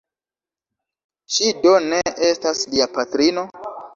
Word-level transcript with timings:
Ŝi 1.35 1.51
do 1.65 1.75
ne 1.91 2.01
estas 2.31 2.65
lia 2.75 2.91
patrino? 2.99 3.47